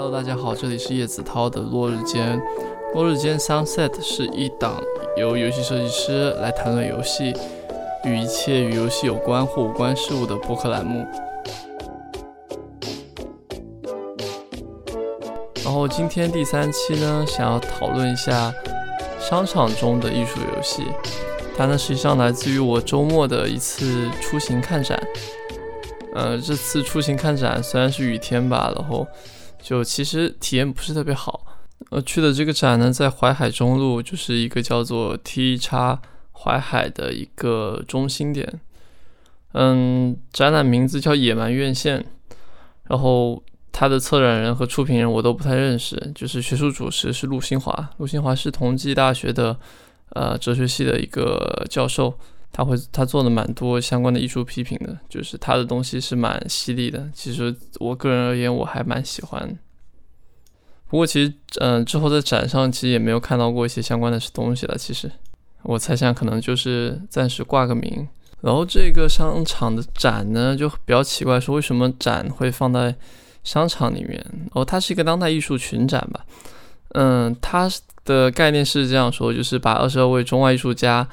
[0.00, 2.40] Hello，大家好，这里是叶子涛的落日间。
[2.94, 4.80] 落日间 Sunset 是一档
[5.16, 7.34] 由游戏设计师来谈论游戏
[8.04, 11.04] 与一切与游戏有关或无关事物的播客栏目。
[15.64, 18.54] 然后今天第三期呢，想要讨论一下
[19.18, 20.84] 商场中的艺术游戏。
[21.56, 24.96] 它呢实际上来自于我周末的一次出行看展。
[26.14, 29.04] 呃，这次出行看展虽然是雨天吧，然后。
[29.68, 31.44] 就其实体验不是特别好。
[31.90, 36.00] 呃，去的这个展呢，在淮海中路，就是一个叫做 T 叉
[36.32, 38.60] 淮海的一个中心点。
[39.52, 42.02] 嗯，展览名字叫野蛮院线，
[42.84, 46.12] 然后它的策展人和出品人我都不太认识。
[46.14, 49.54] 就是学术主持是陆新华，陆新华是同济大学的
[50.14, 52.18] 呃哲学系的一个教授，
[52.52, 57.08] 他会他做了蛮多相关的艺术批评的，就是他的东西是蛮犀利的。
[57.12, 59.58] 其实我个人而言，我还蛮喜欢。
[60.88, 64.76] 不过其实，嗯，之后在展上其实也没有看到过一些相关的东西了。
[64.78, 65.10] 其实，
[65.62, 68.08] 我猜想可能就是暂时挂个名。
[68.40, 72.94] 然后这个商场的展呢，就比较奇怪，说为什么展会放在
[73.44, 74.24] 商场里面？
[74.52, 76.24] 哦，它是一个当代艺术群展吧？
[76.94, 77.68] 嗯，它
[78.04, 81.06] 的概念是这样说，就是把二十二位中外艺术家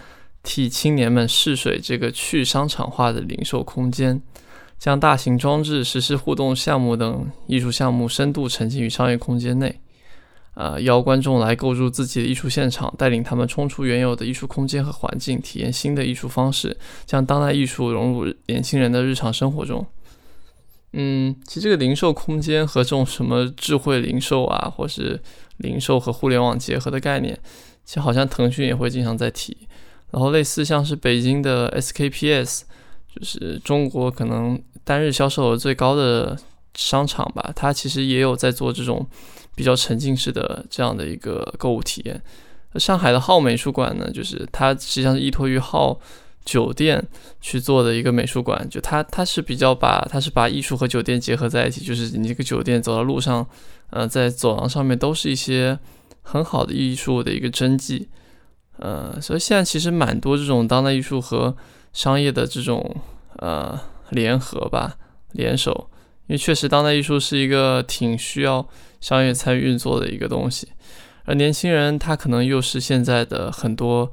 [0.45, 4.21] 替青年们试水这个去商场化的零售空间。
[4.77, 9.79] 将大型装置、实施互动项目等艺术项目深度沉浸于商业空间内，
[10.53, 19.83] 呃，邀观众来构筑自己的艺术现场，带领他们冲出原有的艺术空间和环境，体验新的艺术方式，将当代艺术融入年轻人的日常生活中。
[20.91, 25.19] 嗯，其实这个零售空间和这种什么智慧零售啊，或是
[25.57, 27.39] 零售和互联网结合的概念，
[27.85, 29.55] 其实好像腾讯也会经常在提。
[30.15, 32.61] 然后类似像是北京的 SKPS。
[33.17, 36.37] 就是中国可能单日销售额最高的
[36.73, 39.07] 商场吧，它其实也有在做这种
[39.55, 42.21] 比较沉浸式的这样的一个购物体验。
[42.75, 45.97] 上海的浩美术馆呢，就是它实际上是依托于浩
[46.43, 47.01] 酒店
[47.39, 53.47] 去做的一个美术馆，就它它是比较把它是把艺术和酒店结合在一起，就是你这个酒店走到路上，
[53.91, 55.79] 呃，在走廊上面都是一些
[56.21, 58.09] 很好的艺术的一个真迹，
[58.77, 61.55] 呃，所以现在其实蛮多这种当代艺术和
[61.93, 62.93] 商业的这种
[63.37, 64.97] 呃联合吧，
[65.31, 65.89] 联手，
[66.27, 68.67] 因为确实当代艺术是一个挺需要
[68.99, 70.67] 商业参与运作的一个东西，
[71.23, 74.11] 而年轻人他可能又是现在的很多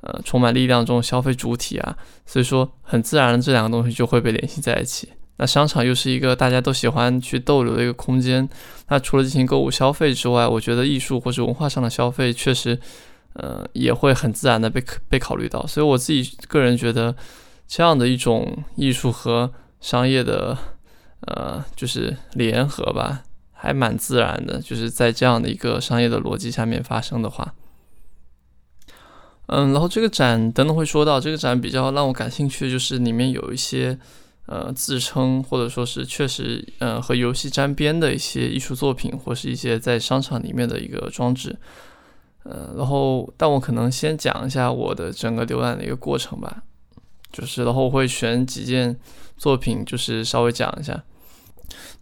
[0.00, 1.96] 呃充满力量这种消费主体啊，
[2.26, 5.10] 所以说很自然的这两个东西就会被联系在一起。
[5.36, 8.46] 那商场又是一个大家都喜欢去逗留的一个空间，
[8.88, 12.76] 那除了进行购物消费之外，我觉得艺术或者文化上的消费确实。
[13.34, 17.14] 呃，也会很自然的被被考虑到，所以我自己个人觉得，
[17.68, 20.58] 这样的一种艺术和商业的，
[21.20, 27.54] 呃，就是联合吧，还蛮自然的，就是在这样的一个商业的逻辑下面发生的话，
[29.46, 33.96] 嗯，然后这个展等等会说到，这个展比较让我感兴趣的就是里面有一些
[34.46, 41.56] 呃自称或者说是确实呃和游戏沾边的一些艺术作品，或是一些在商场里面的一个装置。
[42.42, 46.62] 呃，然后，但我可能先讲一下我的整个浏览的一个过程吧，
[47.30, 48.98] 就是然后我会选几件
[49.36, 51.02] 作品，就是稍微讲一下。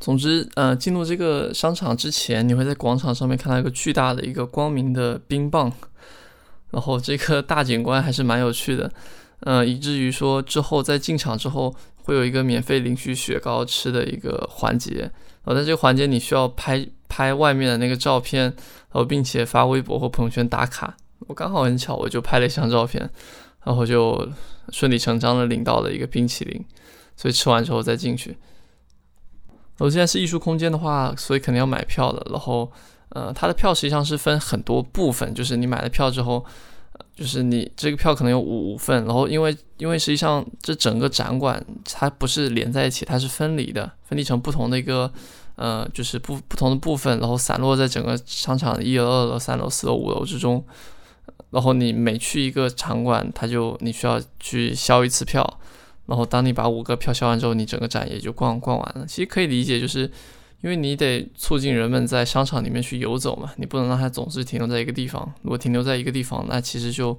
[0.00, 5.70] 总之，呃，进入这个商场之前，你会在广场上面看到一个巨大的一个光明的冰棒，
[6.70, 8.90] 然后这个大景观还是蛮有趣的，
[9.40, 16.88] 呃，以至于说之后在进场之后会有一个免费领取雪糕吃的一个环节，然后在这个环节你需要拍
[17.18, 18.54] 拍外面的那个照片。
[18.90, 20.96] 然后，并且发微博或朋友圈打卡。
[21.26, 23.10] 我刚好很巧，我就拍了一张照片，
[23.64, 24.26] 然后就
[24.70, 26.64] 顺理成章的领到了一个冰淇淋。
[27.14, 28.38] 所以吃完之后再进去。
[29.76, 32.26] 我现在是艺术空间的话，所以肯定要买票的。
[32.30, 32.72] 然后，
[33.10, 36.42] 呃，它的票实际上是分很多部分，就是你买了票之后，
[37.14, 39.04] 就是你这个票可能有五份。
[39.04, 45.12] 然后，因为因为实际上这整个展馆它不是连在一起，它是分离的，分离成不同的一个。
[45.58, 50.64] 呃，就是不不同的部分，然后散落在整个商场一楼、二楼、三楼、四楼、五楼之中。
[51.50, 55.58] 然后你每去一个场馆，它就你需要去销一次票。
[56.06, 59.04] 然后当你把五个票销完之后，你整个展也就逛逛完了。
[59.06, 60.10] 其实可以理解，就是
[60.60, 65.32] 因为你得促进人们在商场里面去游走嘛，你不能让它总是停留在一个地方。
[65.42, 67.18] 如果停留在一个地方，那其实就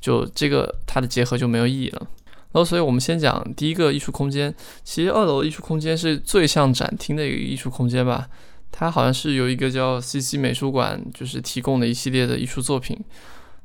[0.00, 2.06] 就这个它的结合就没有意义了。
[2.52, 4.54] 然后，所以我们先讲第一个艺术空间。
[4.84, 8.28] 其实二楼的艺术空间是最像展厅的一个艺术空间吧？
[8.70, 12.98] 它好像是由一个叫 CC 美术馆，就是提供的一系列的艺术作品。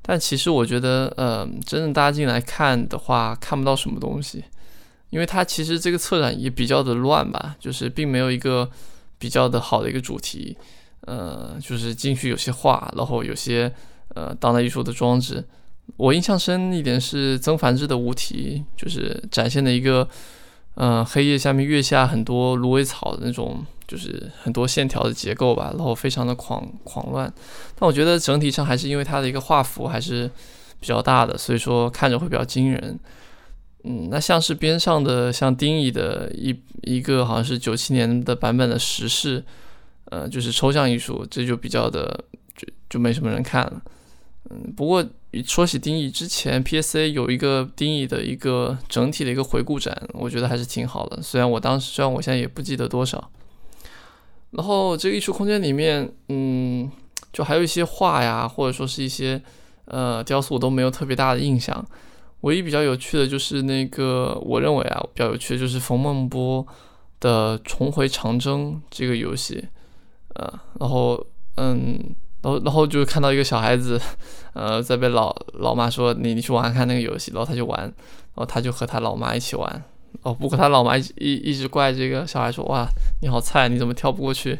[0.02, 4.44] 但其实我觉得，呃，真正大家进来看的话，看不到什么东西，
[5.10, 8.70] 因为它其实这个策展也比较的乱吧，就是并没有一个
[9.18, 10.56] 比较的好的一个主题，
[11.02, 13.70] 呃，就是进去有些画，然后有些
[14.16, 15.44] 呃当代艺术的装置。
[15.96, 20.08] 我印象深一点是曾梵志的无题，就是展现的一个，
[20.76, 27.34] 嗯，黑夜下面月下很多芦苇草的那种，就是很多线条的结构吧，然后非常的狂狂乱。
[27.80, 30.30] 但我觉得整体上还是因为它的一个画幅还是
[30.80, 33.00] 比较大的，所以说看着会比较惊人。
[33.84, 39.42] 嗯，那像是边上的像丁乙的一一个好像是九七年的版本的石室，
[40.06, 42.24] 呃，就是抽象艺术，这就比较的
[42.56, 43.82] 就就没什么人看了。
[44.50, 45.04] 嗯，不过
[45.44, 51.22] 说起丁义之前，PSA 有一个丁义的一个整体的一个回顾展，我觉得还是挺好的。
[51.22, 53.32] 虽然我当时，虽然我现在也不记得多少。
[54.52, 56.90] 然后这个艺术空间里面，嗯，
[57.34, 59.42] 就还有一些画呀，或者说是一些
[59.86, 61.86] 呃雕塑，我都没有特别大的印象。
[62.42, 66.66] 唯一比较有趣的就是那个，我认为啊比较有趣的就是冯梦波
[67.20, 69.68] 的《重回长征》这个游戏，
[70.36, 71.26] 呃，然后
[71.56, 72.16] 嗯。
[72.48, 74.00] 然后，然后就看到一个小孩子，
[74.54, 77.94] 呃，在被老老妈说你你去玩看那个游戏，然后他就玩，然
[78.36, 79.84] 后他就和他老妈一起玩，
[80.22, 82.88] 哦，不过他老妈一一一直怪这个小孩说哇
[83.22, 84.58] 你好菜，你怎么跳不过去？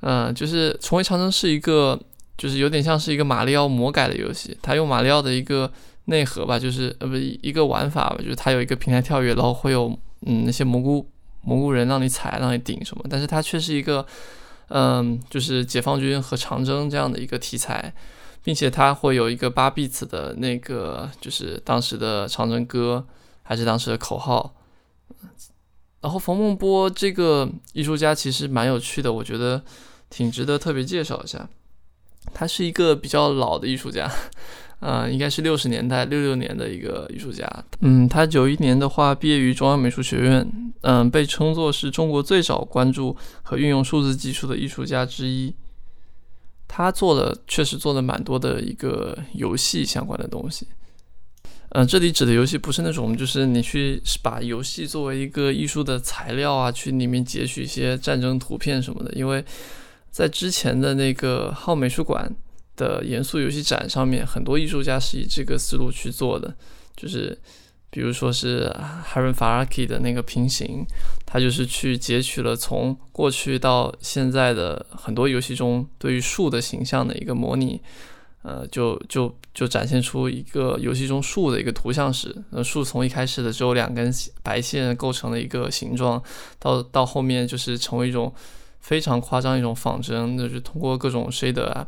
[0.00, 2.00] 嗯， 就是重回长征是一个，
[2.38, 5.70] 就是有点像是一个马里奥魔改的游戏，他用马里奥的一个
[6.06, 9.94] 内核吧，就是呃不一个玩法吧，就是它有一个平台跳跃，然后会有
[10.24, 11.06] 嗯那些蘑菇
[11.42, 14.06] 蘑菇人让你踩让你顶什么，但是它却是一个。
[14.70, 17.92] 嗯，就是解放军和长征这样的一个题材，
[18.44, 23.04] 并且它会有一个八 b 次的那个，就是当时的长征歌，
[23.42, 24.54] 还是当时的口号。
[26.00, 29.60] 然后冯梦波这个艺术家其实蛮有趣的，我觉得
[30.08, 31.48] 挺值得特别介绍一下。
[32.32, 34.08] 他是一个比较老的艺术家。
[34.80, 37.46] 嗯，应该是六十年代六六年的一个艺术家。
[37.80, 40.46] 嗯，他九一年的话毕业于中央美术学院。
[40.82, 45.54] 嗯，被称作是中国最早关注和运用数字技术的艺术家之一。
[46.66, 50.66] 他做的，确实做了蛮多的一个游戏相关的东西。
[51.72, 59.12] 嗯，这里指的游戏不是那种，就是你去把游戏作为一个艺术的材料啊，去里面截取一些战争图片什么的。
[59.12, 59.44] 因为
[60.10, 62.34] 在之前的那个号美术馆。
[62.80, 66.54] 的严肃游戏展上面，很多艺术家是以这个思路去做的，
[66.96, 67.38] 就是
[67.90, 68.74] 比如说是
[69.12, 70.86] Harun Faraki 的那个平行，
[71.26, 77.80] 他就是去截取了从过去到现在的很多游戏中对于树的形象的一个模拟，
[78.42, 82.34] 呃，就就就展现出一个游戏中树的一个图像史。
[82.50, 84.10] 呃，树从一开始的只有两根
[84.42, 86.22] 白线构成的一个形状，
[86.58, 88.32] 到到后面就是成为一种
[88.78, 91.86] 非常夸张一种仿真，就是通过各种 shader 啊。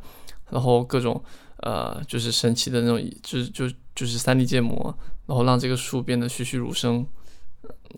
[0.53, 1.21] 然后各种
[1.63, 4.95] 呃，就是神奇的那种，就是就就是三 D 建模，
[5.27, 7.07] 然后让这个树变得栩栩如生，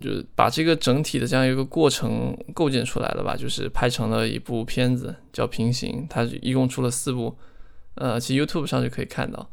[0.00, 7.36] 就是把这个整体的这样一个过程构建出来了吧，就是拍成了一部片子叫《平行》，它一共出了四部，
[7.94, 9.48] 呃，其实 YouTube 上就可以看到。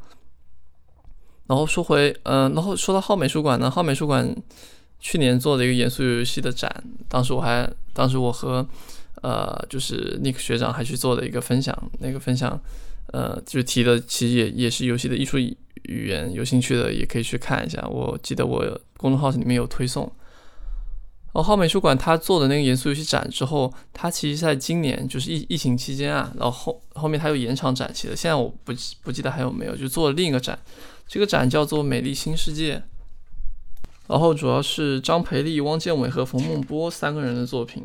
[1.46, 4.34] 然后说回，嗯，然后说到浩美术馆呢，浩美术馆
[5.00, 6.70] 去年做的一个严肃游戏的展，
[7.08, 8.66] 当时我还，当时我和
[9.22, 12.60] 呃，就是 Nick 学长还去做了一个分享，那个分享。
[13.08, 17.86] 呃，就提的其实也也是游戏的艺术语言，有兴趣的也可以去看一下。
[17.88, 20.10] 我记得我公众号里面有推送。
[21.34, 28.14] 然后浩美术馆他做的那个严肃游戏展之后，他其实在今年就是疫疫情期间啊，然后后面他又延长展期了。
[28.14, 30.58] 现在我不不记得还有没有，就做了另一个展，
[31.08, 32.76] 这个展叫做《美丽新世界》，
[34.08, 37.82] 然后主要是张培丽、汪建伟和冯梦波三个人的作品。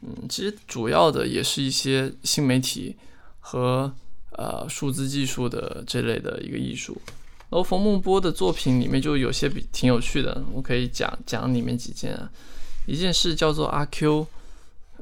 [0.00, 2.96] 嗯，其实主要的也是一些新媒体
[3.38, 3.94] 和。
[4.32, 7.00] 呃，数字技术的这类的一个艺术，
[7.50, 12.14] 然后冯梦波的作品里面就有些比挺有趣的，我可以讲讲里面几件。
[12.14, 12.30] 啊。
[12.86, 14.26] 一件事叫做阿 Q，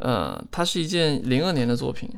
[0.00, 2.10] 呃，它是一件零二年的作品，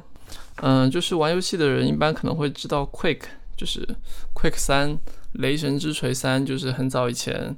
[0.62, 3.20] 嗯，就是玩游戏的人一般可能会知道 Quick，
[3.56, 3.86] 就是
[4.34, 4.98] Quick 三，
[5.32, 7.54] 雷神之锤三，就是很早以前，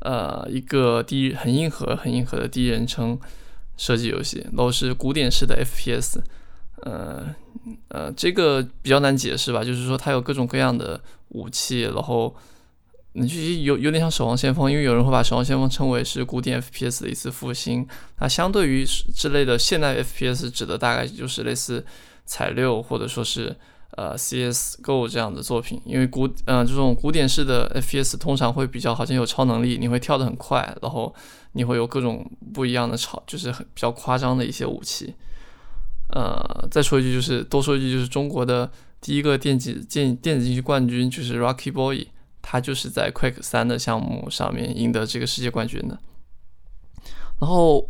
[0.00, 3.16] 呃，一个第一很硬核、很硬核的第一人称
[3.76, 6.20] 射击游戏，然后是古典式的 FPS。
[6.82, 7.34] 呃
[7.88, 12.34] 呃，这个比较难解释吧，就是说它有各种各样的武器，然后
[13.12, 17.86] 你就有有点像《守望先锋》，因为有人会把《守望先锋》称为是古典 FPS 的一次复兴。
[18.20, 21.84] 那相对于之类的现代 FPS，指的大概就是类似
[22.26, 23.54] 彩六或者说是
[23.92, 25.80] 呃 CS:GO 这样的作品。
[25.86, 31.14] 因为古嗯这种古典式的 FPS 通常会比较好像有超能力，你会跳得很快，然后
[31.52, 35.14] 你会有各种不一样的超，就是很比较夸张的一些武器。
[36.14, 42.06] 呃，再说一句，就是多说一句，就是中国的第一个电子电电子竞技冠军就是 Rocky Boy，
[42.40, 45.98] 他就是在 Quick 三的项目上面赢得这个世界冠军的。
[47.40, 47.88] 然后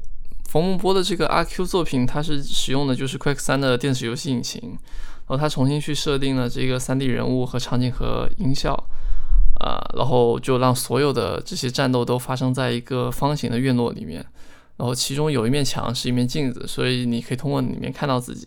[0.49, 8.73] 冯梦波的这个阿 Q 作品，它是使用的就是 Quick 三的电子游戏引擎，然后他重新去设定了这个 3D 人物和场景和音效，
[9.61, 14.25] 啊，然后就让所有的这些战斗都发生在一个方形的院落里面，
[14.77, 18.47] 然后其中有一面墙是一面镜子，所以你可以通过里面看到自己。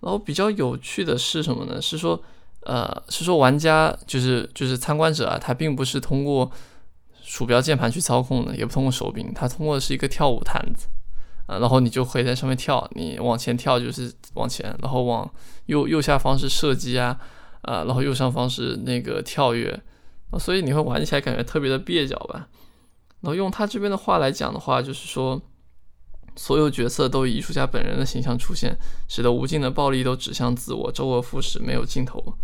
[0.00, 1.80] 然后比较有趣的是什么呢？
[1.80, 2.22] 是说，
[2.60, 6.50] 呃，是说玩家就是就是参观者啊，他并不是通过
[7.22, 10.86] 鼠标键盘去操控的，也不通过手柄，他通过的是一个跳舞毯子。
[11.46, 15.28] 啊，然后你就可以在上面跳，你往前跳就是往前，然后往
[15.64, 17.18] 右右下方是射击啊，
[17.62, 19.80] 啊，然后右上方是那个跳跃，
[20.38, 22.48] 所以你会玩起来感觉特别的蹩脚吧。
[23.20, 25.40] 然后用他这边的话来讲的话，就是说，
[26.36, 28.76] 所有角色都以艺术家本人的形象出现，
[29.08, 32.34] 使得无尽的暴力都指向自我，周而复始，没有尽头。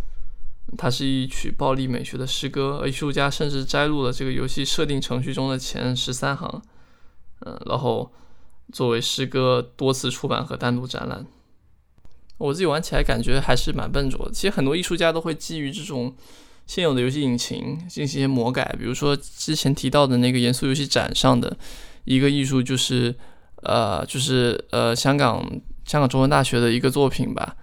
[0.76, 6.62] 它是一曲暴力美学的诗歌，而艺术家甚至摘录了这个游戏设定程序中的前十三行，
[7.40, 8.12] 嗯，然后。
[8.72, 11.26] 作为诗歌多次出版和单独展览，
[12.38, 14.32] 我自己玩起来感觉还是蛮笨拙的。
[14.32, 16.16] 其实很多艺术家都会基于这种
[16.66, 21.56] 现有的游戏引擎进行一些魔改，比如说之前提到的那个严肃游戏展上的
[22.04, 23.14] 一个艺术，就是
[23.62, 25.44] 呃，就是呃，香港
[25.84, 27.56] 香港中文大学的一个作品吧，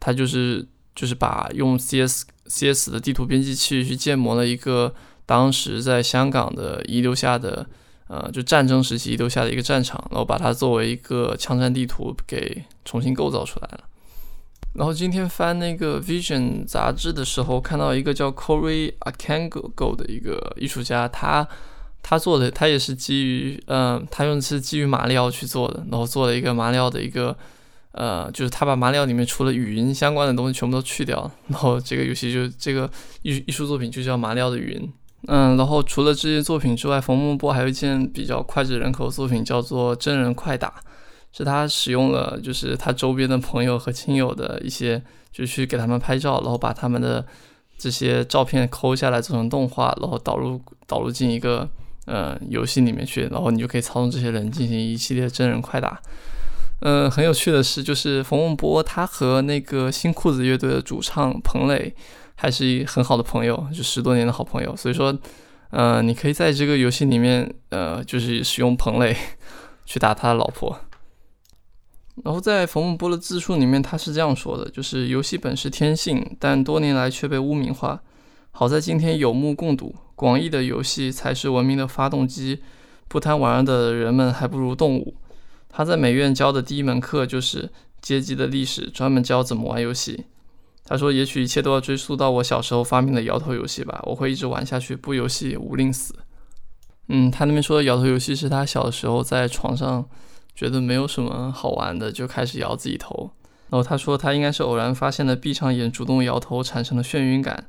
[0.00, 4.94] 它就是就是把用 CS CS 的地图编辑器去建模了一个
[5.24, 7.66] 当时在香港的遗留下的。
[8.08, 13.80] 呃，就战争时期遗留下的一个战场，然后把它作为一个枪战地图给重新构造出来了。
[14.76, 21.46] 然后今天翻那个 Vision 杂志的时候，看到一个叫 Corey Akango 的一个艺术家，他
[22.02, 27.36] 他做的他也是基于，嗯，他用的是基于马里奥去做的，然后做了一个马里奥的一个，
[27.92, 32.90] 呃，就是他把马里奥里面除了语音相关的东西全部都去掉，然后这个游戏就这个
[33.22, 34.92] 艺艺术作品就叫马里奥的语音。
[35.28, 40.68] 嗯，然后除了这些作品之外，冯梦波还有一件比较脍炙人口的作品，叫做《真人快打》，
[41.36, 45.02] 是他使用了就是他周边的朋友和亲友的一些，
[45.32, 47.24] 就去给他们拍照，然后把他们的
[47.76, 51.68] 这些照片抠下来做成动画，然后导入导入进一个
[52.06, 56.00] 呃游戏里面去，然后你就可以操纵这些人进行一系列真人快打。
[56.80, 61.94] 嗯，很有趣的是，就是冯梦波他和那个新裤子乐队的主唱彭磊。
[62.38, 65.18] 还是很好的朋友，就十多年的好朋友，所以说，
[65.70, 69.16] 呃，你可以在这个游戏里面，呃，就是使用彭磊
[69.86, 70.78] 去打他的老婆。
[72.24, 78.02] 然后在冯梦波的自述里面，他是这样说的：，就是游戏本是天性，但多年来却被污名化。
[78.50, 82.60] 好在今天有目共睹，广义的游戏才是文明的发动机。
[83.08, 85.14] 不贪玩的人们还不如动物。
[85.68, 87.70] 他在美院教的第一门课就是
[88.00, 90.24] 阶级的历史，专门教怎么玩游戏。
[90.84, 96.14] 他说：“也许一切都要追溯到我小时候发明的摇头游戏吧，我会一直玩下去，不游戏无令死。”
[97.08, 100.04] 嗯，他那边说的摇头游戏是他小的时候在床上
[100.56, 103.30] 觉得没有什么好玩的，就开始摇自己头。
[103.68, 107.66] 然后他说他应该是偶然发现了闭上眼主动摇头产生的眩晕感，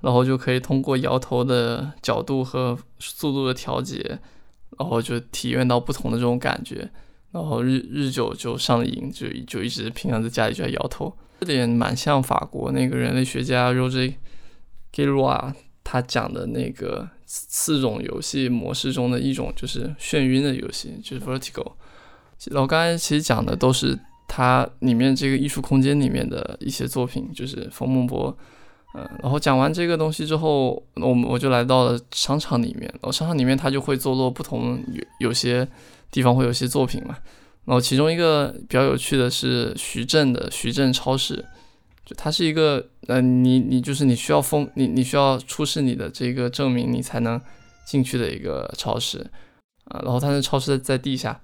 [0.00, 4.18] 然后就可以通过摇头的角度和速度的调节，
[4.78, 6.88] 然后就体验到不同的这种感觉，
[7.32, 11.12] 然后日日久就上瘾，就就一直平常在家里就在摇头。
[11.40, 14.14] 这点蛮像法国那个人类学家 Roger
[14.92, 21.72] g i l o a 他讲的那个四种游戏模式中的一种，就是眩晕的游戏，就是 Vertigo。
[22.50, 28.36] 然后刚才其实讲的都是他里面这个艺术空间里面的一些作品，就是冯梦博。
[28.96, 32.82] 嗯，然后讲完这个东西之后，我我就来到了商场里面。
[32.82, 35.66] 然后商场里面它就会坐落不同有有些
[36.12, 37.16] 地方会有些作品嘛。
[37.64, 41.44] 然后其中一个比较有趣的是徐镇的徐镇超市，
[42.04, 47.40] 就它是一个，呃，你你就是你需要封你你需要出示你的这个证明，你才能
[47.86, 49.18] 进去的一个超市，
[49.86, 51.40] 啊，然后它的超市在地下，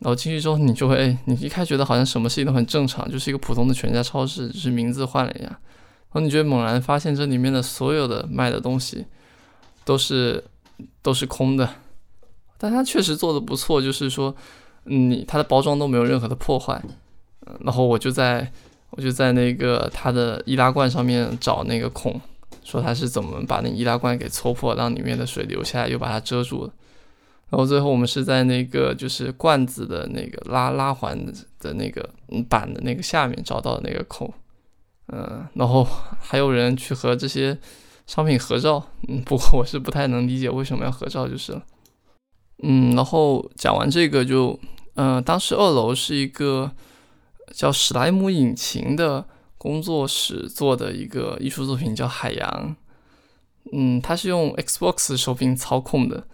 [0.00, 5.60] 然后进去之后你就会，你一开始觉得好像什么事情都很正常，就是一个普通的全家超市，只是名字换了一下，然
[6.10, 9.06] 后你觉得猛然发现这里面的所有的卖的东西
[9.84, 10.44] 都是
[11.02, 11.68] 都是空的，
[12.58, 14.34] 但它确实做的不错，就是说。
[14.88, 16.80] 嗯，它的包装都没有任何的破坏，
[17.58, 18.52] 然后我就在
[18.90, 22.20] 我就在那个它的易拉罐上面找那个孔，
[22.62, 26.72] 说它是怎么把那易拉罐给戳破，让里面的水流下来，又把它遮住了。
[27.50, 31.18] 然后最后我们是在那个就是罐子的那个拉拉环
[31.58, 32.08] 的那个
[32.48, 34.32] 板的那个下面找到的那个孔，
[35.08, 35.86] 嗯，然后
[36.20, 37.56] 还有人去和这些
[38.06, 41.62] 商品合照，嗯，不过我是不太能理解为什么要合照就是了，
[42.62, 44.58] 嗯，然后讲完这个就。
[44.98, 46.72] 嗯，当时二楼是一个
[47.52, 49.22] 叫史莱姆引擎的
[49.58, 52.74] 工作室做的一个艺术作品，叫海洋。
[53.74, 56.26] 嗯，它是用 Xbox 手柄操控的，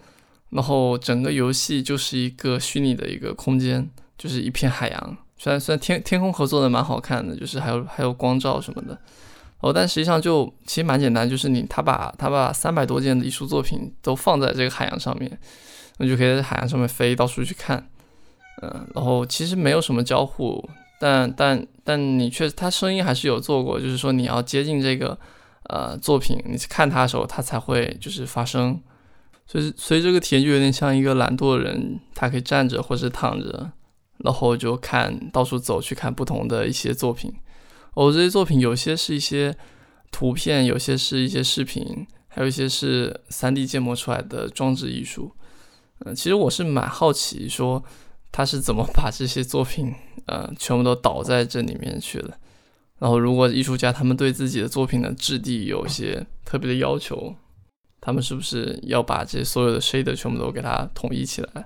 [0.53, 5.17] 然后整个游戏就是一个虚拟的一个空间，就是一片海洋。
[5.37, 8.97] 虽然虽然天天空合作的蛮好看的，就是还有还有光照什么的。
[9.59, 15.39] 哦，但实际上就其实蛮简单，就是你他把他把三百多件的艺术作品都放在这个海洋上面，
[15.97, 17.89] 那就可以在海洋上面飞，到处去看，
[18.61, 20.69] 嗯，然后其实没有什么交互，
[20.99, 25.17] 但但但你确实，他声音还是有做过，就是说你要接近这个
[25.69, 28.77] 呃作品，你去看它的时候，它才会就是发声，
[29.45, 33.71] 所以所以这个体验就有点像一个懒惰的人，他可以站着或者躺着，
[34.19, 37.33] 然后就看到处走去看不同的一些作品。
[37.93, 39.55] 哦，这些作品有些是一些
[40.11, 45.31] 图片，有些是一些视频，还有一些是 3D 建模出来的装置艺术。
[45.99, 47.83] 嗯，其实我是蛮好奇，说
[48.31, 49.93] 他是怎么把这些作品，
[50.25, 52.37] 呃，全部都导在这里面去的。
[52.99, 57.35] 然后，如果艺术家他们对自己的作品的质地有些特别的要求，
[58.03, 61.65] 他们是不是要把这所有的 shader 全部都给它统一起来，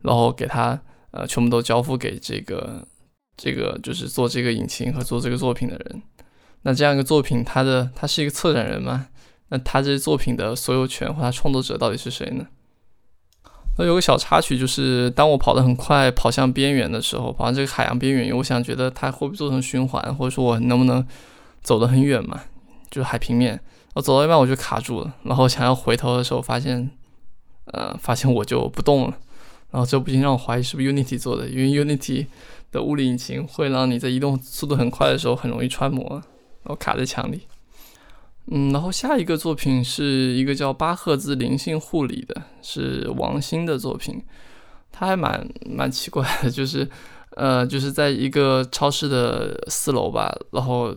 [0.00, 0.80] 然后给它
[1.12, 2.84] 呃全部都交付给这个？
[3.38, 6.02] 这个就是做这个引擎和做这个作品的人，
[6.62, 9.08] 那这样一个作品，它的它是一个策展人嘛？
[9.48, 12.46] 那他这作品的所有权或他创作者到底是谁呢？
[13.76, 21.06] 那有个小插曲，就是当我跑得很快，跑向边缘的时候，跑向这个海洋边缘，我想觉得它会不会做成循环，或者说我能不能
[21.60, 22.40] 走得很远嘛？
[22.90, 23.60] 就是海平面，
[23.96, 26.90] 我走到一半我就卡住了，然后想要回头的时候，发现，
[27.72, 29.16] 呃，发现我就不动了，
[29.70, 32.26] 然后这不禁让我怀疑是不是 Unity 做的，因为 Unity。
[32.72, 37.46] 的物理引擎会让你在移动速度很快的时候很容易穿模，然后卡在墙里。
[38.48, 44.20] 嗯，然后下一个作品是一个叫八赫兹灵性护理的，是王鑫的作品。
[44.90, 46.86] 他还蛮蛮奇怪的，就是
[47.36, 50.94] 呃，就是在一个超市的四楼吧，然后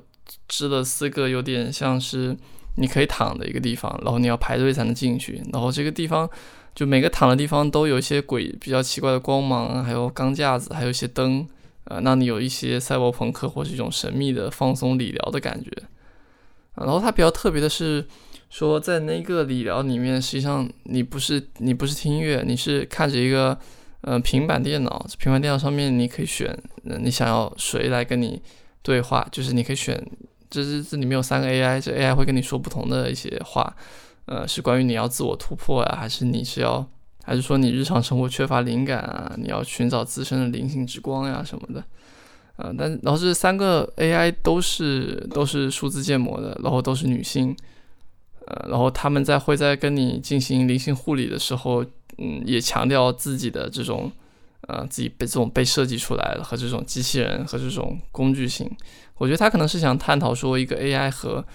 [0.48, 2.36] 支了四个有点像是
[2.76, 5.42] 你可以躺的一个地方，然后你要排队才能进去。
[5.52, 6.30] 然后这个地方
[6.74, 11.48] 就每个躺的地方都有一些鬼比较奇怪的光芒，还有钢架子，还有一些灯。
[11.86, 15.72] 呃，让你有一些赛博朋克或是一种神秘的放松理疗的感觉。
[16.76, 18.06] 然后它比较特别的是，
[18.52, 23.58] 说在那个理疗里面，实际上你不是你不是听音乐，你是看着一个
[24.02, 28.40] 呃平板电脑，平板电脑上面你可以选你想要谁来跟你
[28.84, 30.00] 对话，就是你可以选，
[30.50, 33.76] 这这这里面有三个 AI，这 AI 会跟你说不同的一些话，
[34.26, 36.88] 呃，是关于你要自我突破啊，还是你是要。
[37.22, 39.32] 还是说你日常生活缺乏灵感啊？
[39.38, 41.84] 你要寻找自身的灵性之光呀什么的，
[42.56, 47.56] 呃，但然后这三个 AI 都是都是数字建模的，然后都是女性，
[48.48, 51.84] 呃，然后他们在会在跟你进行灵性护理的时候，
[52.18, 54.12] 嗯，也强调自己的这种，
[54.62, 58.68] 呃，自己被这种被设计出来的和这种机器人和这种工具性，
[59.20, 61.46] 我觉得他可能是想探讨说一个 AI 和。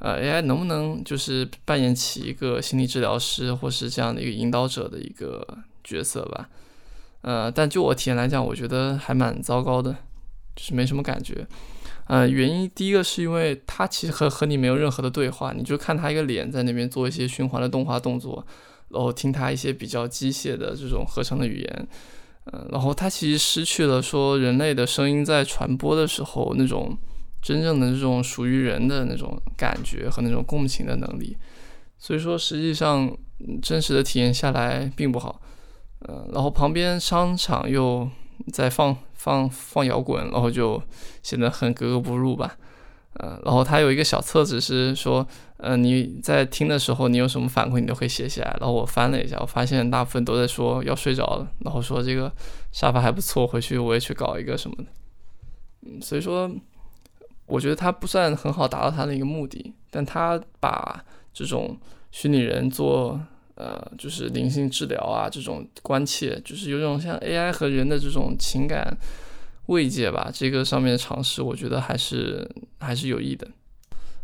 [0.00, 5.44] 呃，AI 能不能就是扮演起一个心理治疗师或是这样的一个引导者的一个
[5.82, 6.48] 角色吧？
[7.22, 9.90] 呃，但就我体验来讲，我觉得还蛮糟糕的，
[10.54, 11.44] 就是没什么感觉。
[12.06, 18.46] 呃，原因第一个是因为他其实和和你没有任何的对话，你就看他一个脸在那边做一些循环的动画动作，
[18.90, 21.88] 然后听他一些比较机械的这种合成的语言，
[22.52, 26.96] 嗯，然后它其实失去了说人类的声音在传播的时候那种。
[27.40, 31.36] 真正的这种属于人的那种感觉和那种共情的能力，
[31.96, 33.16] 所以说实际上
[33.62, 35.40] 真实的体验下来并不好。
[36.08, 38.10] 嗯，然后旁边商场又
[38.52, 40.82] 在放放放摇滚，然后就
[41.22, 42.56] 显得很格格不入吧。
[43.14, 45.26] 嗯，然后它有一个小册子是说，
[45.58, 48.56] 嗯，你在听的时候你有什么反馈，你都可以写下来。
[48.60, 52.32] 然后我翻了一下，我发现大部分都在说要睡着了，然后说这个
[52.72, 54.84] 沙发还不错，回去我也去搞一个什么的。
[55.82, 56.50] 嗯，所以说。
[57.50, 61.74] 我觉得它不算很好达到它的一个目的，但它把这种
[62.10, 63.18] 虚拟人做
[63.54, 68.94] 呃，就是灵性治疗啊，这种关切，就是有种像 AI 和人的这种情感
[69.68, 72.46] 慰藉吧，这个上面的尝试，我觉得还是
[72.80, 73.48] 还是有益的。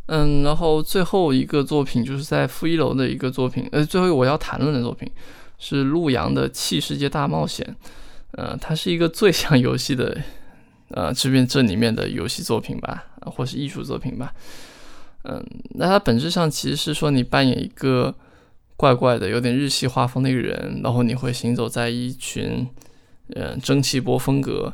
[0.08, 5.10] 嗯，然后最后一个作品就是在负一楼的一个作品，呃，最后我要谈论的作品
[5.58, 7.76] 是陆阳的《气世界大冒险》，
[8.32, 10.20] 呃，它是一个最像游戏的。
[10.90, 14.32] 呃，这边这里面的游戏作品吧，或是艺术作品吧，
[15.24, 18.14] 嗯，那它本质上其实是说你扮演一个
[18.76, 22.68] 怪怪的、有点日系画风的一个人，然后你会行走在一群
[23.34, 24.72] 嗯蒸汽波风格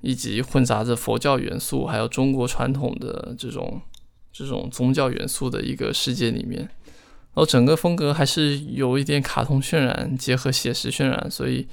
[0.00, 3.80] 以及混杂着佛教元素还有中国传统的这种
[4.32, 11.66] 这种宗教元素的一个世界里面，然后整个风格还是有一点卡通渲染结合写实渲染，所以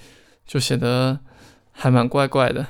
[0.45, 1.19] 就显得
[1.71, 2.65] 还蛮怪怪的。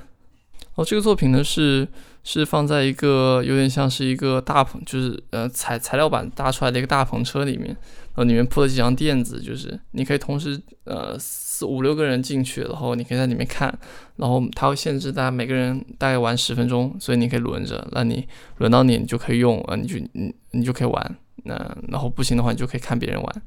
[0.75, 1.87] 哦，这个作品呢是
[2.27, 13.71] 是放在一个有点像是一个大棚，就是呃材材料板搭出来的一个大篷车里面，然后里面铺了几张垫子，就是你可以同时呃四五六个人进去，然后你可以在里面看，
[14.15, 21.53] 然后它会限制大家每个人大概玩十分钟，所以你可以轮着，那你轮到你你就可以用啊，你就你你就可以玩，那
[21.89, 23.41] 然后不行的话你就可以看别人玩，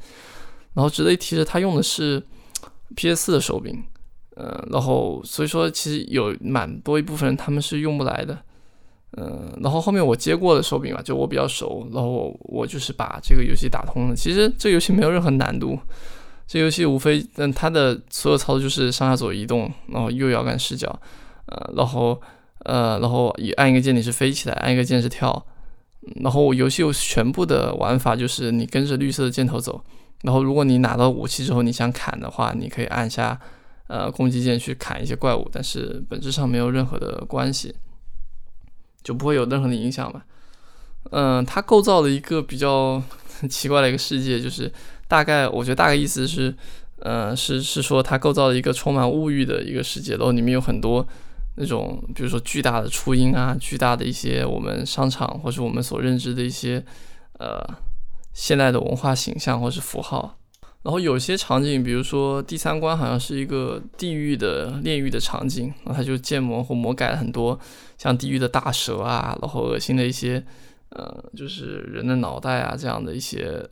[0.75, 2.23] 然后值得一提的是它用的是
[2.95, 3.83] PS 四的手柄。
[4.37, 8.41] 呃，然后所以说其实有蛮多一部分人他们是用不来的，
[9.17, 14.15] 嗯，然后后面我接过的手柄嘛，就我比较熟，然后我我就是把这个游戏打通了。
[14.15, 15.79] 其实这游戏没有任何难度，
[16.47, 20.89] 这游戏无非嗯它的所有操作就是上下左移动，然后右摇杆视角，
[21.47, 22.21] 呃，然后
[22.65, 25.47] 呃然后一按一个键你是飞起来，按一个键是跳，
[26.17, 29.81] 然后游戏有全部的玩法就是你跟着绿色的箭头走，
[30.23, 33.41] 然后如果你拿到武器之后你想砍的话，你可以按下。
[33.91, 37.75] 呃，攻击键去砍一些怪物，但是本质上没有任何的关系，
[39.09, 40.23] 就不会有任何的影响吧。
[41.13, 43.03] 嗯，它构造了一个比较
[43.49, 44.71] 奇怪的一个世界，就是
[45.07, 46.55] 大概我觉得大概意思是，
[46.99, 51.07] 呃，是是说它构造了一个充满物欲的一个世界，然后里面有很多
[51.57, 56.85] 那种，比如说巨大的初音啊，巨大的一些我们商场或是我们所认知的一些
[57.39, 57.65] 呃
[58.35, 60.37] 现代的文化形象或是符号。
[60.83, 67.59] 然后有些场景，比如说第三关好像是一个地狱的炼狱的场景，然后他就建模或魔改了很多
[67.99, 70.43] 像地狱的大蛇啊，然后恶心的一些
[70.89, 73.63] 呃，就是人的脑袋啊这样的一些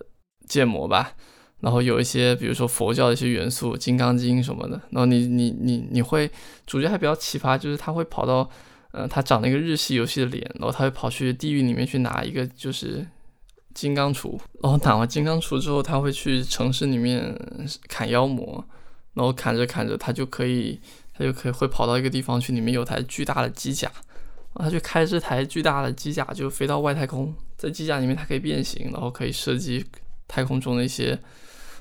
[0.47, 1.15] 建模吧。
[1.61, 4.79] 然后有一些比如说佛教的一些元素，金刚经什么的。
[4.91, 6.31] 然后你你你你会
[6.67, 8.51] 主角还比较奇葩，就是他会跑到
[8.93, 13.07] 呃他长了一个日系游戏的脸，然后他会跑去地狱里面去拿一个就是。
[13.77, 17.39] 金刚杵，然后打完金刚杵之后，他会去城市里面
[17.89, 18.65] 砍妖魔，
[19.13, 20.81] 然后砍着砍着，他就可以，
[21.13, 23.93] 他就可以会跑到一个地方去，里面有台巨大的机甲，
[24.59, 29.85] 他就开这台巨大的机甲就飞到外太空，在机甲里面它可以变形，然后可以射击
[30.27, 31.19] 太空中的一些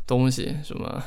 [0.08, 1.04] 东西，什么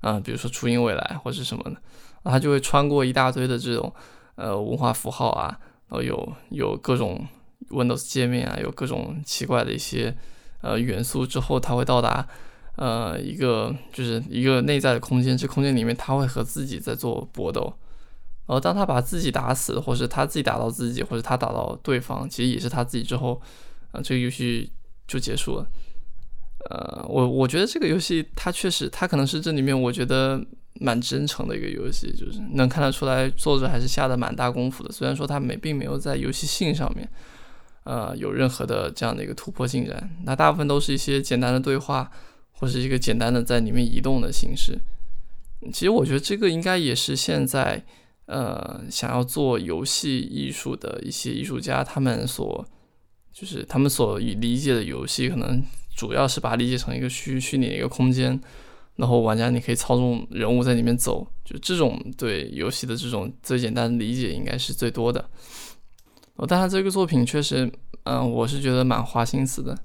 [0.00, 1.76] 啊，比如说初音未来或是什么的，
[2.24, 3.92] 他就会穿过一大堆的这种
[4.36, 7.26] 呃文化符号啊，然后有有各种。
[7.70, 10.14] Windows 界面啊，有各种奇怪的一些
[10.60, 12.28] 呃元素之后，他会到达
[12.76, 17.72] 呃一个就是一个内在的空间，这空间里面他会和自己在做搏斗，
[18.46, 23.40] 然后当他把自己打死，或是他自己打到自己，或者他打到对方，其实也是他自己之后，
[23.92, 24.70] 啊这个游戏
[25.06, 25.66] 就结束了。
[26.70, 30.42] 呃，我我觉得这个游戏它确实，它可能是这里面我觉得
[30.80, 37.08] 蛮真诚的一个游戏，就是能看得出来作者还是下的蛮大功夫的，虽然说他没并没有在游戏性上面。
[37.84, 42.10] 呃，有任何的这样的一个突破进展，那大部分都是一些简单的对话，
[42.52, 44.80] 或是一个简单的在里面移动的形式。
[45.70, 47.84] 其实我觉得这个应该也是现在
[48.26, 52.66] 呃想要做游戏艺术的一些艺术家他们所
[53.32, 55.62] 就是他们所理解的游戏，可能
[55.96, 58.40] 主要是把它理解成一个虚虚拟的一个空间，
[58.96, 65.28] 然后玩家你可以操纵人物在里面走，就这种对游戏的这种最简单的理解应该是最多的。
[66.36, 67.70] 哦，但他这个作品确实，
[68.04, 69.76] 嗯，我是觉得蛮花心思的，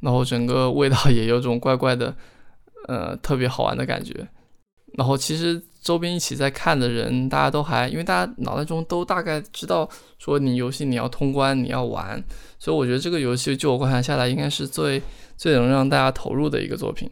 [0.00, 2.16] 然后整个味道也有种怪怪的，
[2.88, 4.28] 呃，特别好玩的感觉。
[4.94, 12.20] 然后其实周边一起在看的人，大家都还，因为大家脑袋中都大概知道，说你游戏你要通关，你要玩，
[12.58, 15.00] 所以我觉得这个游戏就我观察下来，应该是最
[15.38, 17.08] 最能让大家投入的一个作品。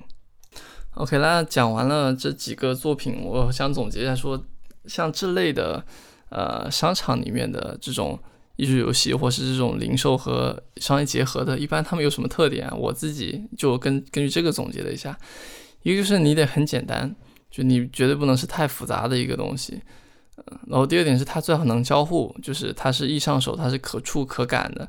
[0.94, 4.44] OK，那讲完了这几个作品，我想总结一下，说
[4.86, 5.84] 像这类的，
[6.30, 8.18] 呃，商场里面的这种。
[8.56, 12.70] 艺术游戏或是这种零售和商业结合的，一般他们有什么特点？
[12.78, 15.18] 我自己就根根据这个总结了一下，
[15.82, 17.12] 一个就是你得很简单，
[17.54, 19.80] 就你绝对不能是太复杂的一个东西，
[20.38, 24.88] 嗯，然后第二点是它最好能交互，就是它是易上手，它是可触可感的。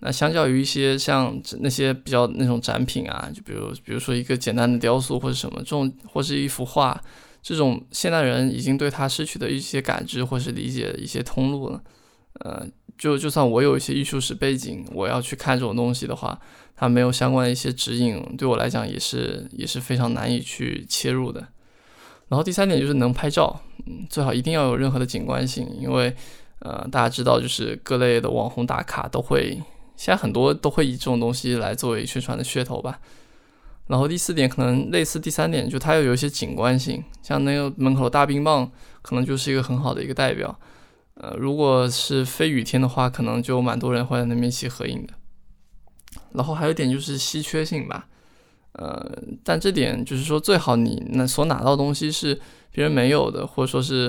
[0.00, 7.02] 那相较于一些像那些比较那种展品啊，就比如比如说一个简单的雕塑或者什么这种，或是一幅画，
[7.40, 11.82] 这种现代人已经对它失去的一些感知或是理解一些通路了，
[12.40, 12.66] 呃。
[12.98, 16.38] 就就算我有一些艺术史背景，我要去看这种东西的话，
[16.76, 21.48] 它没有相关的一些指引，对我来讲也是也是非常难以去切入的。
[22.32, 26.16] 然后第三点就是能拍照，嗯，最好一定要有任何的景观性，因为
[26.60, 29.60] 呃大家知道就是各类的网红打卡都会，
[29.96, 32.98] 现在很多都会以这种东西来作为宣传的噱头吧。
[33.88, 40.58] 然后第四点可能类似第三点，就它要有一些景观性，像那个门口大冰棒，可能就是一个很好的一个代表。
[41.16, 45.12] 呃，如果是非雨天的话，可能就蛮多人会在那边一起合影的。
[46.32, 48.06] 然后还有一点就是稀缺性吧，
[48.72, 49.06] 呃，
[49.44, 52.34] 但这点就是说最好你那所拿到东西是
[52.70, 54.08] 别人没有的，或者说是，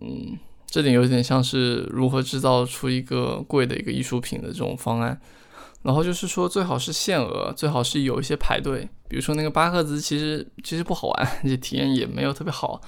[0.00, 5.20] 嗯，这点有点像是如何制造出一个贵的一个艺术品的这种方案。
[5.82, 8.88] 然后就是说，最好是限额，最好是有一些排队。
[9.08, 12.80] 比如说那个巴赫兹，其实其实不好玩，而且体验也没有特别好。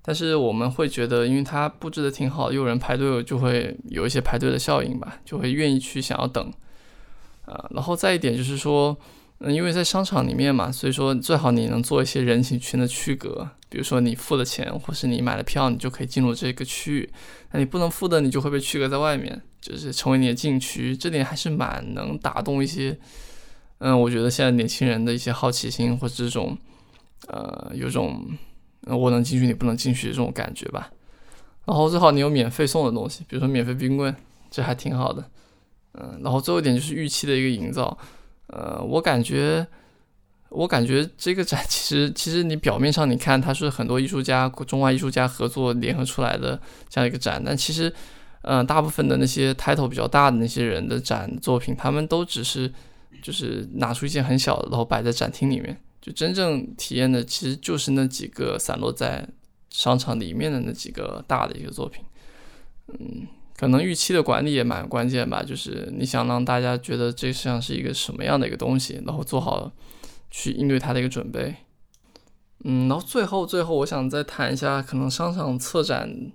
[0.00, 6.52] 但是我们会觉得，因为它布置的挺好，有人排队就会有一些排队的效应吧，就会愿意去想要等。
[7.44, 8.96] 啊，然后再一点就是说。
[9.52, 17.10] 因为在商场里面嘛，所以说最好你能做一些人群群的区隔，比如说你付了钱，或是你买了票，你就可以进入这个区域。
[17.50, 20.96] 那你不能付的，你就会被区隔在外面，就是成为你的禁区。
[20.96, 22.98] 这点还是蛮能打动一些，
[23.78, 26.56] 嗯，我觉得现在年轻人的一些好奇心，或者这种，
[27.26, 28.24] 呃，有种
[28.82, 30.90] 我能进去你不能进去的这种感觉吧。
[31.66, 34.14] 然后最好你有免费送的东西，比如说免费冰棍，
[34.50, 35.28] 这还挺好的。
[35.94, 37.96] 嗯，然后最后一点就是预期的一个营造。
[38.48, 39.66] 呃，我感觉，
[40.50, 47.92] 我感觉这个展 其实，其实你表面上你看它是很多艺术家、中外艺术家合作联合出来的这样一个展，但其实，
[48.42, 52.70] 嗯，大部分的那些 title 比较大的那些人的展作品，他们都只是
[53.22, 59.26] 就是拿出一件很小的，然后摆在展厅里面，就真正体验的其实就是那几个散落在
[59.70, 62.04] 商场里面的那几个大的一个作品，
[62.88, 63.26] 嗯。
[63.56, 69.70] 可能预期的管理也蛮关键吧，就是你想让大家觉得这像是一个什么样的一个东西，然后做好
[70.30, 71.54] 去应对它的一个准备。
[72.64, 76.32] 嗯，然后最后最后我想再谈一下可能商场策展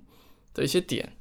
[0.54, 1.12] 的一些点。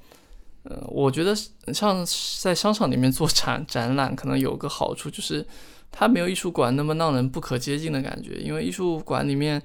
[0.63, 1.35] 嗯，我觉得
[1.73, 2.05] 像
[2.41, 5.45] 在商场里面做展展览，可能有个好处就是
[5.91, 9.62] 它没有艺术馆那么让人不可接近的感觉，因为艺术馆里面，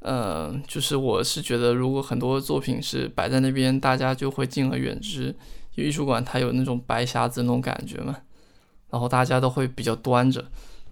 [0.00, 5.34] 呃，就是我是觉得如果很多作品是摆在那边，大家就会敬而远之。
[5.76, 8.16] 艺术馆它有那种白匣子那种感觉嘛，
[8.90, 10.44] 然后大家都会比较端着，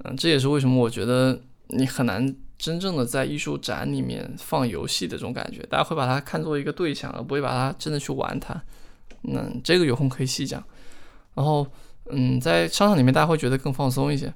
[0.04, 8.60] 嗯，这也是为什么我觉得你很难真正的在艺术展里面放游戏的这种感觉，大家会把它看作一个对象，而不会把它真的去玩它。
[9.24, 10.62] 嗯，这个有空可以细讲。
[11.34, 11.66] 然后，
[12.10, 14.32] 嗯，在商场里面大家会觉得更放松一些，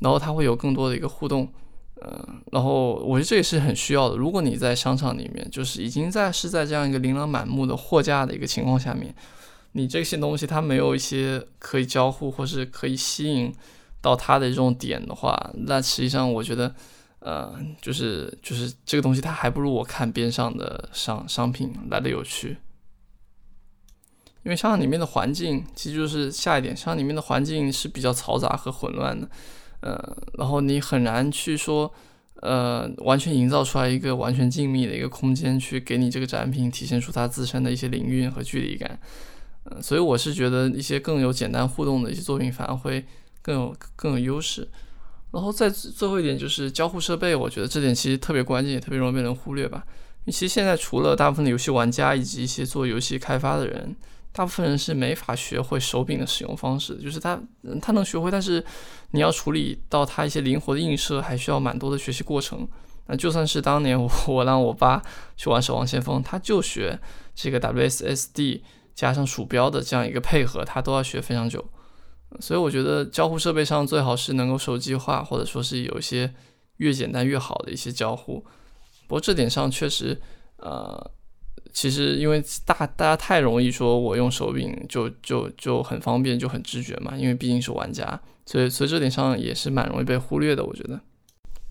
[0.00, 1.48] 然后它会有更多的一个互动，
[2.02, 4.16] 嗯，然后我觉得这也是很需要的。
[4.16, 9.14] 如果你在商场里面就是已经在是在这样一个琳琅满目的货架的一个情况下面。
[9.76, 13.52] 你这些东西它没有一些可以交互或是可以吸引
[14.00, 16.74] 到它的这种点的话，那实际上我觉得，
[17.18, 22.56] 呃，就是就是这个东西它还不如我看边上的商商品来的有趣。
[24.44, 29.26] 因为商场里面的环境，其实就是下一点，商场里面的环境是比较嘈杂和混乱的，
[29.80, 31.90] 呃，然后你很难去说，
[32.42, 39.00] 呃，完全营造出来一个完全静谧的一个空间，去给你这个展品体现出它自身的一些灵韵和距离感。
[39.64, 43.04] 嗯，所以我是觉得一些更有简单互动的一些作品反而会
[43.40, 44.68] 更有更有优势。
[45.32, 49.84] 然后再最后一点就是交互设备，我觉得这点其实特别关键，也特别容易被人忽略吧。
[50.26, 53.96] 其实现在除了大部分的游戏玩家以及一些做游戏开发的人，
[54.32, 56.96] 大部分人是没法学会手柄的使用方式。
[56.96, 57.38] 就是他
[57.82, 58.64] 他能学会，但是
[59.10, 62.66] 你要处理到他一些灵活的映射，还需要蛮多的学习过程。
[63.06, 65.02] 那就算是当年我我让我爸
[65.36, 66.98] 去玩《守望先锋》，他就学
[67.34, 68.60] 这个 WSSD。
[68.94, 71.64] 加上鼠标的这样一个配合，它都要学非常久，
[72.40, 76.32] 所以我觉得交互设备上最好是能够手机化，或者说是有一些
[76.76, 78.44] 越简单越好的一些交互。
[79.06, 80.20] 不过这点上确实，
[80.58, 81.10] 呃，
[81.72, 91.00] 其实因为大大家太容易说我用手柄就就就很方便就很直觉嘛，因为毕竟是玩家，所以所以这点上也是蛮容易被忽略的，我觉得。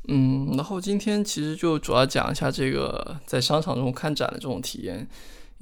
[0.09, 5.07] 嗯，然后今天其实就主要讲一下这个在商场中看展的这种体验。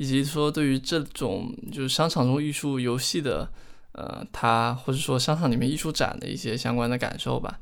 [0.02, 3.48] 以及说对于这种就是商场中艺术游戏的，
[3.92, 7.60] 呃，它或者说商场里面艺术展的一些相关的感受吧。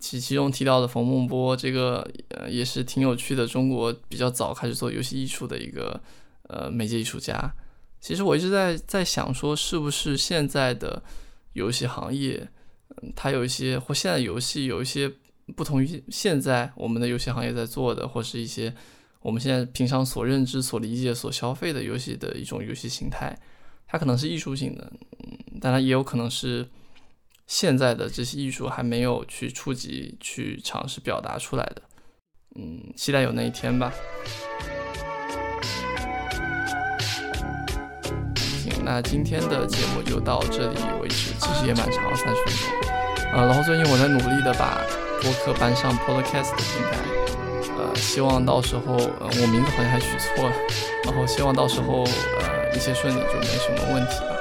[0.00, 6.00] 其其中提到的冯梦波，这个呃也是挺有趣的，中国比较早开始做游戏艺术的一个
[6.44, 7.52] 呃媒介艺术家。
[8.00, 11.02] 其实我一直在在想说，是不是现在的
[11.54, 12.48] 游戏行业，
[13.02, 15.12] 嗯，它有一些或现在游戏有一些
[15.56, 18.72] 不同于现在我们的游戏行业在做的，或是一些。
[19.20, 23.36] 我们现在平常所认知、所理解、所消费的游戏的一种游戏形态，
[23.86, 24.92] 它可能是艺术性的，
[25.24, 26.68] 嗯，当然也有可能是
[27.46, 31.82] 现在的这些艺术还没有去触及、去尝试表达出来的，
[32.54, 33.92] 嗯，期待有那一天吧。
[38.36, 42.88] 行，那今天的节目就到这里为止，其实也蛮长，三十分钟。
[43.32, 44.80] 呃，然后最近我在努力的把
[45.20, 47.17] 播客搬上 Podcast 的平台。
[47.78, 50.52] 呃，希望到时候，我名字好像还取错了，
[51.04, 52.02] 然后希望到时候，
[52.40, 54.37] 呃，一切顺利就没什么问题了。